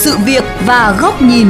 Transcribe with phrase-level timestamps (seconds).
[0.00, 1.48] sự việc và góc nhìn.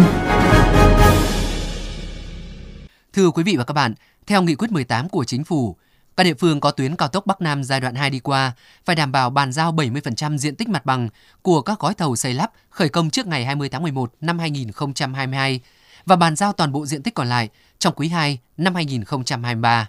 [3.12, 3.94] Thưa quý vị và các bạn,
[4.26, 5.76] theo nghị quyết 18 của chính phủ,
[6.16, 8.52] các địa phương có tuyến cao tốc Bắc Nam giai đoạn 2 đi qua
[8.84, 11.08] phải đảm bảo bàn giao 70% diện tích mặt bằng
[11.42, 15.60] của các gói thầu xây lắp khởi công trước ngày 20 tháng 11 năm 2022
[16.06, 17.48] và bàn giao toàn bộ diện tích còn lại
[17.78, 19.88] trong quý 2 năm 2023.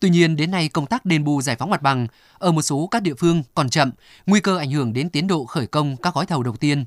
[0.00, 2.06] Tuy nhiên, đến nay công tác đền bù giải phóng mặt bằng
[2.38, 3.90] ở một số các địa phương còn chậm,
[4.26, 6.84] nguy cơ ảnh hưởng đến tiến độ khởi công các gói thầu đầu tiên.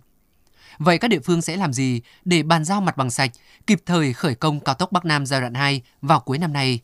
[0.79, 3.31] Vậy các địa phương sẽ làm gì để bàn giao mặt bằng sạch,
[3.67, 6.79] kịp thời khởi công cao tốc Bắc Nam giai đoạn 2 vào cuối năm nay?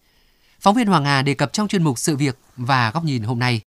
[0.59, 3.39] Phóng viên Hoàng Hà đề cập trong chuyên mục Sự việc và góc nhìn hôm
[3.39, 3.61] nay.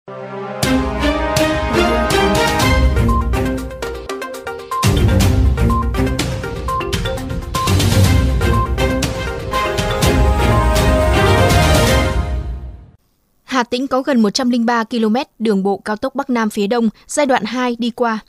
[13.43, 17.25] Hà Tĩnh có gần 103 km đường bộ cao tốc Bắc Nam phía Đông giai
[17.25, 18.19] đoạn 2 đi qua,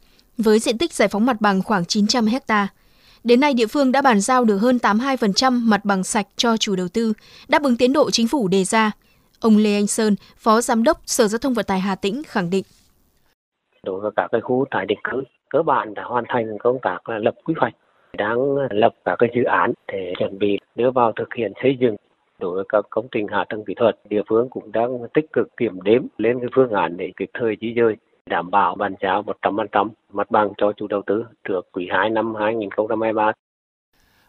[0.43, 2.69] với diện tích giải phóng mặt bằng khoảng 900 ha.
[3.25, 6.77] Đến nay, địa phương đã bàn giao được hơn 82% mặt bằng sạch cho chủ
[6.77, 7.13] đầu tư,
[7.49, 8.91] đáp ứng tiến độ chính phủ đề ra.
[9.41, 12.51] Ông Lê Anh Sơn, Phó Giám đốc Sở Giao thông Vận tải Hà Tĩnh khẳng
[12.51, 12.65] định.
[13.83, 17.09] Đối với các cái khu tái định cư, cơ bản đã hoàn thành công tác
[17.09, 17.75] là lập quy hoạch,
[18.19, 21.97] đang lập các cái dự án để chuẩn bị đưa vào thực hiện xây dựng
[22.43, 25.57] đối với các công trình hạ tầng kỹ thuật địa phương cũng đang tích cực
[25.57, 27.97] kiểm đếm lên cái phương án để kịp thời di dời
[28.31, 32.35] đảm bảo bàn giao 100% mặt bằng cho chủ đầu tư trước quý 2 năm
[32.41, 33.33] 2023.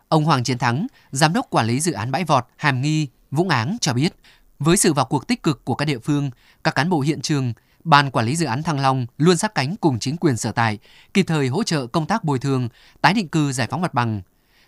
[0.08, 3.50] Ông Hoàng Chiến Thắng, giám đốc quản lý dự án bãi vọt Hàm Nghi, Vũng
[3.50, 4.10] Áng cho biết,
[4.60, 6.30] với sự vào cuộc tích cực của các địa phương,
[6.64, 9.76] các cán bộ hiện trường, Ban quản lý dự án Thăng Long luôn sát cánh
[9.76, 10.80] cùng chính quyền sở tại,
[11.14, 12.70] kịp thời hỗ trợ công tác bồi thường,
[13.02, 14.22] tái định cư giải phóng mặt bằng.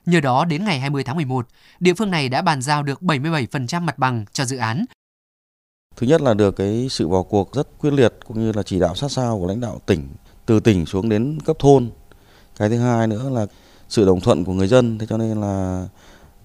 [0.06, 1.48] Nhờ đó, đến ngày 20 tháng 11,
[1.80, 4.86] địa phương này đã bàn giao được 77% mặt bằng cho dự án.
[5.98, 8.80] Thứ nhất là được cái sự vào cuộc rất quyết liệt cũng như là chỉ
[8.80, 10.08] đạo sát sao của lãnh đạo tỉnh,
[10.46, 11.90] từ tỉnh xuống đến cấp thôn.
[12.58, 13.46] Cái thứ hai nữa là
[13.90, 15.86] sự đồng thuận của người dân, thế cho nên là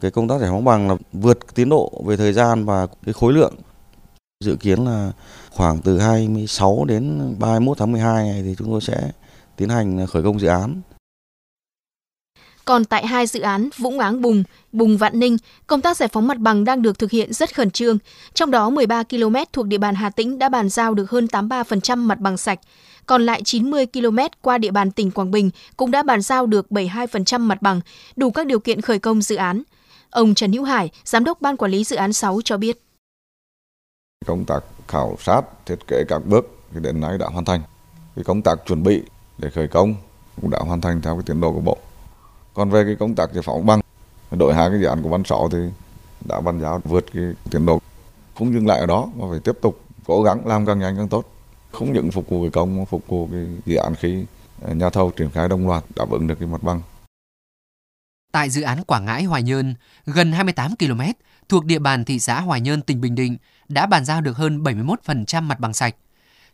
[0.01, 3.13] cái công tác giải phóng bằng là vượt tiến độ về thời gian và cái
[3.13, 3.55] khối lượng.
[4.45, 5.13] Dự kiến là
[5.51, 9.11] khoảng từ 26 đến 31 tháng 12 này thì chúng tôi sẽ
[9.57, 10.81] tiến hành khởi công dự án.
[12.71, 15.37] Còn tại hai dự án Vũng Áng Bùng, Bùng Vạn Ninh,
[15.67, 17.99] công tác giải phóng mặt bằng đang được thực hiện rất khẩn trương.
[18.35, 21.99] Trong đó 13 km thuộc địa bàn Hà Tĩnh đã bàn giao được hơn 83%
[21.99, 22.59] mặt bằng sạch.
[23.07, 26.67] Còn lại 90 km qua địa bàn tỉnh Quảng Bình cũng đã bàn giao được
[26.71, 27.81] 72% mặt bằng,
[28.17, 29.63] đủ các điều kiện khởi công dự án.
[30.11, 32.83] Ông Trần Hữu Hải, Giám đốc Ban Quản lý Dự án 6 cho biết.
[34.27, 36.45] Công tác khảo sát, thiết kế các bước
[36.75, 37.63] đến nay đã hoàn thành.
[38.17, 39.03] Cái công tác chuẩn bị
[39.39, 39.95] để khởi công
[40.41, 41.79] cũng đã hoàn thành theo cái tiến độ của Bộ.
[42.55, 43.81] Còn về cái công tác giải phóng bằng,
[44.31, 45.59] đội hai cái dự án của Văn Sáu thì
[46.29, 47.81] đã bàn giao vượt cái tiến độ.
[48.39, 51.09] Không dừng lại ở đó mà phải tiếp tục cố gắng làm càng nhanh càng
[51.09, 51.25] tốt.
[51.73, 54.25] Không những phục vụ cái công mà phục vụ cái dự án khi
[54.67, 56.83] à, nhà thầu triển khai đồng loạt đáp ứng được cái mặt bằng.
[58.33, 59.75] Tại dự án Quảng Ngãi Hoài Nhơn,
[60.07, 61.01] gần 28 km
[61.49, 63.37] thuộc địa bàn thị xã Hoài Nhơn, tỉnh Bình Định
[63.69, 65.95] đã bàn giao được hơn 71% mặt bằng sạch.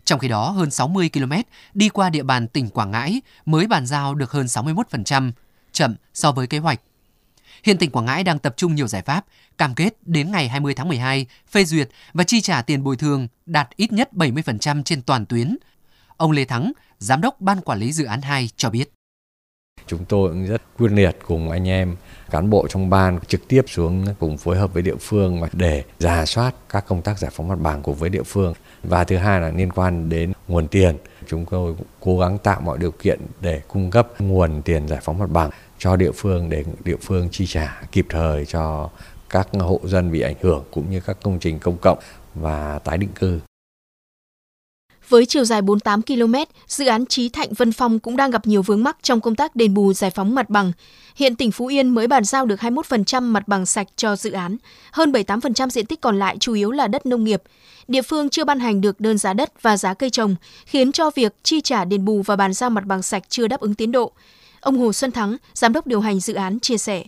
[0.04, 1.32] Trong khi đó, hơn 60 km
[1.74, 5.32] đi qua địa bàn tỉnh Quảng Ngãi mới bàn giao được hơn 61%,
[5.76, 6.80] chậm so với kế hoạch.
[7.64, 9.24] Hiện tỉnh Quảng Ngãi đang tập trung nhiều giải pháp,
[9.58, 13.28] cam kết đến ngày 20 tháng 12 phê duyệt và chi trả tiền bồi thường
[13.46, 15.56] đạt ít nhất 70% trên toàn tuyến.
[16.16, 18.90] Ông Lê Thắng, Giám đốc Ban Quản lý Dự án 2 cho biết.
[19.86, 21.96] Chúng tôi cũng rất quyết liệt cùng anh em
[22.30, 26.26] cán bộ trong ban trực tiếp xuống cùng phối hợp với địa phương để giả
[26.26, 28.54] soát các công tác giải phóng mặt bằng cùng với địa phương.
[28.82, 30.96] Và thứ hai là liên quan đến nguồn tiền.
[31.28, 35.00] Chúng tôi cũng cố gắng tạo mọi điều kiện để cung cấp nguồn tiền giải
[35.02, 38.90] phóng mặt bằng cho địa phương để địa phương chi trả kịp thời cho
[39.30, 41.98] các hộ dân bị ảnh hưởng cũng như các công trình công cộng
[42.34, 43.40] và tái định cư.
[45.08, 46.34] Với chiều dài 48 km,
[46.66, 49.56] dự án Trí Thạnh Vân Phong cũng đang gặp nhiều vướng mắc trong công tác
[49.56, 50.72] đền bù giải phóng mặt bằng.
[51.16, 54.56] Hiện tỉnh Phú Yên mới bàn giao được 21% mặt bằng sạch cho dự án,
[54.92, 57.42] hơn 78% diện tích còn lại chủ yếu là đất nông nghiệp.
[57.88, 60.36] Địa phương chưa ban hành được đơn giá đất và giá cây trồng,
[60.66, 63.60] khiến cho việc chi trả đền bù và bàn giao mặt bằng sạch chưa đáp
[63.60, 64.12] ứng tiến độ.
[64.60, 67.02] Ông Hồ Xuân Thắng, giám đốc điều hành dự án chia sẻ.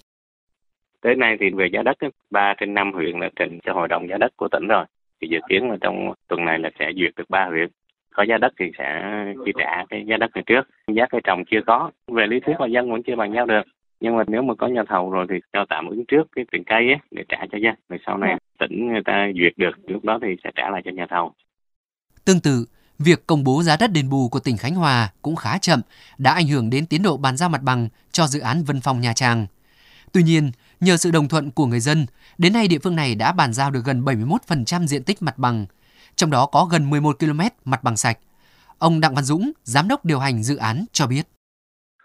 [1.01, 1.97] Tới nay thì về giá đất,
[2.31, 4.85] 3 trên 5 huyện là trình cho hội đồng giá đất của tỉnh rồi.
[5.21, 7.69] Thì dự kiến là trong tuần này là sẽ duyệt được 3 huyện.
[8.15, 9.05] Có giá đất thì sẽ
[9.45, 10.63] chi trả cái giá đất này trước.
[10.95, 11.91] Giá cây trồng chưa có.
[12.07, 13.63] Về lý thuyết là dân vẫn chưa bàn giao được.
[14.01, 16.65] Nhưng mà nếu mà có nhà thầu rồi thì cho tạm ứng trước cái tiền
[16.65, 17.75] cây ấy để trả cho dân.
[17.89, 20.91] Rồi sau này tỉnh người ta duyệt được lúc đó thì sẽ trả lại cho
[20.91, 21.33] nhà thầu.
[22.27, 22.67] Tương tự
[22.99, 25.81] việc công bố giá đất đền bù của tỉnh Khánh Hòa cũng khá chậm,
[26.19, 29.01] đã ảnh hưởng đến tiến độ bàn giao mặt bằng cho dự án Vân Phong
[29.01, 29.47] Nha Trang.
[30.13, 30.51] Tuy nhiên,
[30.81, 32.07] nhờ sự đồng thuận của người dân,
[32.39, 35.67] đến nay địa phương này đã bàn giao được gần 71% diện tích mặt bằng,
[36.17, 38.19] trong đó có gần 11 km mặt bằng sạch.
[38.79, 41.23] Ông Đặng Văn Dũng, giám đốc điều hành dự án cho biết.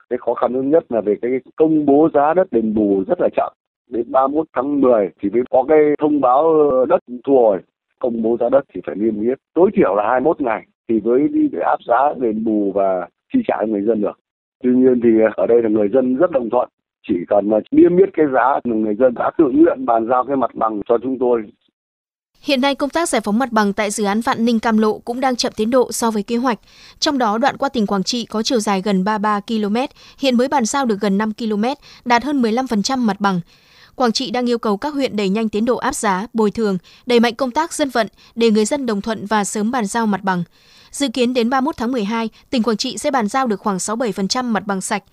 [0.09, 3.17] Cái khó khăn lớn nhất là về cái công bố giá đất đền bù rất
[3.21, 3.53] là chậm.
[3.89, 6.45] Đến 31 tháng 10 thì mới có cái thông báo
[6.89, 7.59] đất thu hồi.
[7.99, 11.27] Công bố giá đất thì phải niêm yết tối thiểu là 21 ngày thì với
[11.27, 14.19] đi áp giá đền bù và chi trả cho người dân được.
[14.63, 16.69] Tuy nhiên thì ở đây là người dân rất đồng thuận
[17.07, 20.35] chỉ cần mà niêm yết cái giá người dân đã tự nguyện bàn giao cái
[20.35, 21.43] mặt bằng cho chúng tôi
[22.43, 24.99] Hiện nay công tác giải phóng mặt bằng tại dự án Vạn Ninh Cam Lộ
[24.99, 26.59] cũng đang chậm tiến độ so với kế hoạch.
[26.99, 29.75] Trong đó đoạn qua tỉnh Quảng Trị có chiều dài gần 33 km,
[30.19, 31.63] hiện mới bàn giao được gần 5 km,
[32.05, 33.39] đạt hơn 15% mặt bằng.
[33.95, 36.77] Quảng Trị đang yêu cầu các huyện đẩy nhanh tiến độ áp giá, bồi thường,
[37.05, 40.05] đẩy mạnh công tác dân vận để người dân đồng thuận và sớm bàn giao
[40.05, 40.43] mặt bằng.
[40.91, 44.43] Dự kiến đến 31 tháng 12, tỉnh Quảng Trị sẽ bàn giao được khoảng 67%
[44.43, 45.03] mặt bằng sạch.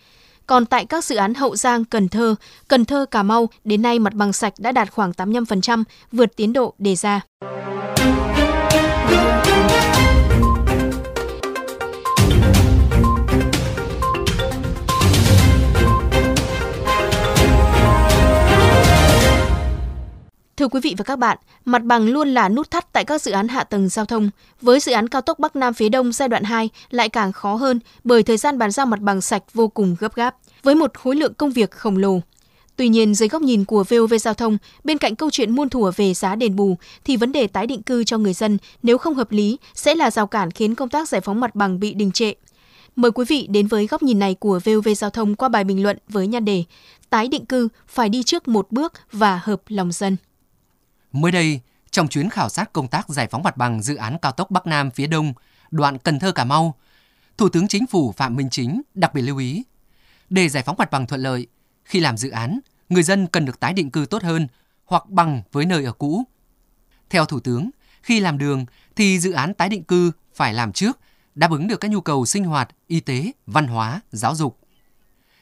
[0.46, 2.34] Còn tại các dự án Hậu Giang, Cần Thơ,
[2.68, 6.52] Cần Thơ, Cà Mau, đến nay mặt bằng sạch đã đạt khoảng 85%, vượt tiến
[6.52, 7.20] độ đề ra.
[20.60, 23.32] Thưa quý vị và các bạn, mặt bằng luôn là nút thắt tại các dự
[23.32, 24.30] án hạ tầng giao thông.
[24.60, 27.54] Với dự án cao tốc Bắc Nam phía Đông giai đoạn 2 lại càng khó
[27.54, 30.98] hơn bởi thời gian bàn giao mặt bằng sạch vô cùng gấp gáp, với một
[30.98, 32.20] khối lượng công việc khổng lồ.
[32.76, 35.92] Tuy nhiên, dưới góc nhìn của VOV Giao thông, bên cạnh câu chuyện muôn thủa
[35.96, 39.14] về giá đền bù, thì vấn đề tái định cư cho người dân nếu không
[39.14, 42.12] hợp lý sẽ là rào cản khiến công tác giải phóng mặt bằng bị đình
[42.12, 42.32] trệ.
[42.96, 45.82] Mời quý vị đến với góc nhìn này của VOV Giao thông qua bài bình
[45.82, 46.64] luận với nhan đề
[47.10, 50.16] Tái định cư phải đi trước một bước và hợp lòng dân.
[51.12, 51.60] Mới đây,
[51.90, 54.66] trong chuyến khảo sát công tác giải phóng mặt bằng dự án cao tốc Bắc
[54.66, 55.32] Nam phía Đông,
[55.70, 56.74] đoạn Cần Thơ Cà Mau,
[57.36, 59.64] Thủ tướng Chính phủ Phạm Minh Chính đặc biệt lưu ý,
[60.30, 61.46] để giải phóng mặt bằng thuận lợi,
[61.84, 64.48] khi làm dự án, người dân cần được tái định cư tốt hơn
[64.84, 66.24] hoặc bằng với nơi ở cũ.
[67.10, 67.70] Theo Thủ tướng,
[68.02, 68.66] khi làm đường
[68.96, 70.98] thì dự án tái định cư phải làm trước,
[71.34, 74.58] đáp ứng được các nhu cầu sinh hoạt, y tế, văn hóa, giáo dục.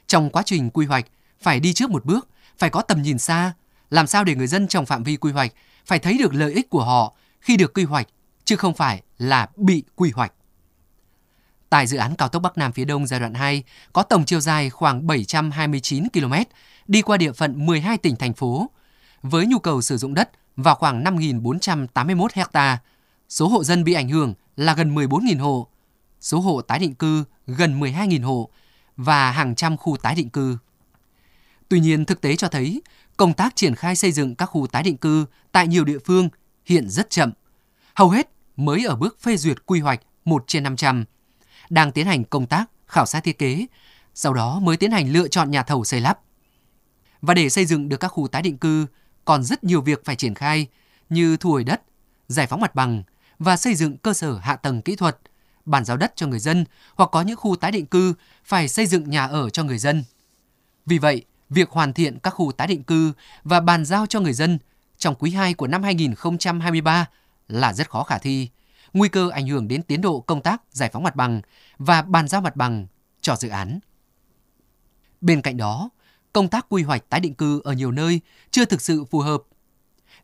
[0.07, 1.05] Trong quá trình quy hoạch,
[1.41, 2.27] phải đi trước một bước,
[2.57, 3.53] phải có tầm nhìn xa,
[3.89, 5.53] làm sao để người dân trong phạm vi quy hoạch
[5.85, 8.07] phải thấy được lợi ích của họ khi được quy hoạch,
[8.45, 10.33] chứ không phải là bị quy hoạch.
[11.69, 13.63] Tại dự án cao tốc Bắc Nam phía Đông giai đoạn 2
[13.93, 16.33] có tổng chiều dài khoảng 729 km,
[16.87, 18.69] đi qua địa phận 12 tỉnh thành phố,
[19.21, 22.77] với nhu cầu sử dụng đất vào khoảng 5.481 ha.
[23.29, 25.67] Số hộ dân bị ảnh hưởng là gần 14.000 hộ,
[26.21, 28.49] số hộ tái định cư gần 12.000 hộ
[28.97, 30.57] và hàng trăm khu tái định cư.
[31.69, 32.81] Tuy nhiên, thực tế cho thấy
[33.19, 36.29] công tác triển khai xây dựng các khu tái định cư tại nhiều địa phương
[36.65, 37.31] hiện rất chậm.
[37.95, 41.05] Hầu hết mới ở bước phê duyệt quy hoạch 1 trên 500,
[41.69, 43.65] đang tiến hành công tác khảo sát thiết kế,
[44.13, 46.19] sau đó mới tiến hành lựa chọn nhà thầu xây lắp.
[47.21, 48.85] Và để xây dựng được các khu tái định cư,
[49.25, 50.67] còn rất nhiều việc phải triển khai
[51.09, 51.81] như thu hồi đất,
[52.27, 53.03] giải phóng mặt bằng
[53.39, 55.17] và xây dựng cơ sở hạ tầng kỹ thuật,
[55.65, 56.65] bàn giao đất cho người dân
[56.95, 58.13] hoặc có những khu tái định cư
[58.45, 60.03] phải xây dựng nhà ở cho người dân.
[60.85, 63.13] Vì vậy, việc hoàn thiện các khu tái định cư
[63.43, 64.59] và bàn giao cho người dân
[64.97, 67.05] trong quý 2 của năm 2023
[67.47, 68.49] là rất khó khả thi,
[68.93, 71.41] nguy cơ ảnh hưởng đến tiến độ công tác giải phóng mặt bằng
[71.77, 72.87] và bàn giao mặt bằng
[73.21, 73.79] cho dự án.
[75.21, 75.89] Bên cạnh đó,
[76.33, 79.41] công tác quy hoạch tái định cư ở nhiều nơi chưa thực sự phù hợp.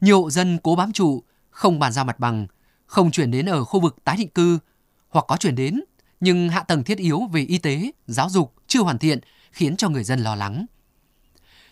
[0.01, 2.48] Nhiều hộ dân cố bám trụ, không bàn giao mặt bằng,
[2.86, 4.60] không chuyển đến ở khu vực tái định cư
[5.10, 5.81] hoặc có chuyển đến
[6.19, 9.20] nhưng hạ tầng thiết yếu về y tế, giáo dục chưa hoàn thiện
[9.51, 10.65] khiến cho người dân lo lắng.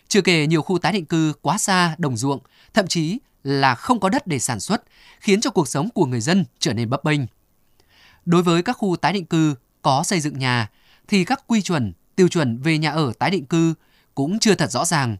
[0.08, 2.40] Chưa kể nhiều khu tái định cư quá xa đồng ruộng,
[2.74, 4.82] thậm chí là không có đất để sản xuất,
[5.20, 7.20] khiến cho cuộc sống của người dân trở nên bấp bênh.
[8.24, 10.70] Đối với các khu tái định cư có xây dựng nhà,
[11.08, 13.74] thì các quy chuẩn, tiêu chuẩn về nhà ở tái định cư
[14.14, 15.16] cũng chưa thật rõ ràng.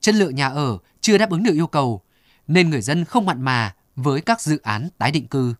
[0.00, 2.02] Chất lượng nhà ở chưa đáp ứng được yêu cầu,
[2.46, 5.54] nên người dân không mặn mà với các dự án tái định cư.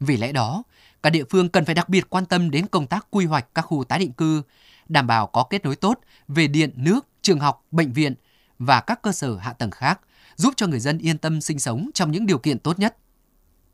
[0.00, 0.62] Vì lẽ đó,
[1.02, 3.62] các địa phương cần phải đặc biệt quan tâm đến công tác quy hoạch các
[3.62, 4.42] khu tái định cư,
[4.88, 8.14] đảm bảo có kết nối tốt về điện, nước, trường học, bệnh viện
[8.58, 10.00] và các cơ sở hạ tầng khác,
[10.36, 12.96] giúp cho người dân yên tâm sinh sống trong những điều kiện tốt nhất.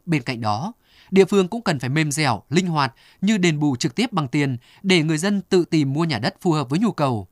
[0.06, 0.72] Bên cạnh đó,
[1.10, 4.28] địa phương cũng cần phải mềm dẻo, linh hoạt như đền bù trực tiếp bằng
[4.28, 7.28] tiền để người dân tự tìm mua nhà đất phù hợp với nhu cầu.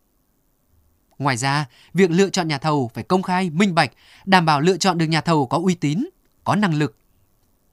[1.19, 3.93] Ngoài ra, việc lựa chọn nhà thầu phải công khai, minh bạch,
[4.25, 6.09] đảm bảo lựa chọn được nhà thầu có uy tín,
[6.45, 6.97] có năng lực.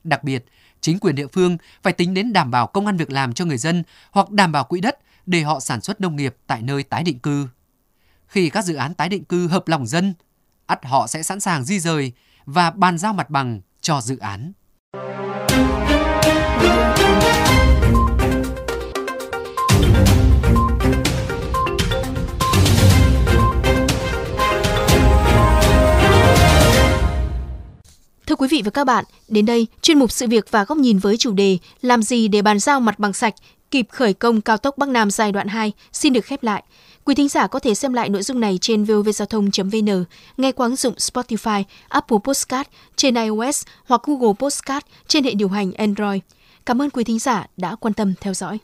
[0.03, 0.45] Đặc biệt,
[0.81, 3.57] chính quyền địa phương phải tính đến đảm bảo công an việc làm cho người
[3.57, 7.03] dân hoặc đảm bảo quỹ đất để họ sản xuất nông nghiệp tại nơi tái
[7.03, 7.47] định cư.
[8.29, 10.13] Khi các dự án tái định cư hợp lòng dân,
[10.65, 12.11] ắt họ sẽ sẵn sàng di rời
[12.45, 14.51] và bàn giao mặt bằng cho dự án.
[28.27, 30.97] Thưa quý vị và các bạn, đến đây, chuyên mục sự việc và góc nhìn
[30.97, 33.33] với chủ đề Làm gì để bàn giao mặt bằng sạch
[33.71, 36.63] kịp khởi công cao tốc Bắc Nam giai đoạn 2 xin được khép lại.
[37.03, 40.05] Quý thính giả có thể xem lại nội dung này trên vovgiao thông.vn,
[40.37, 45.49] nghe qua ứng dụng Spotify, Apple Podcast trên iOS hoặc Google Podcast trên hệ điều
[45.49, 46.21] hành Android.
[46.65, 48.59] Cảm ơn quý thính giả đã quan tâm theo dõi.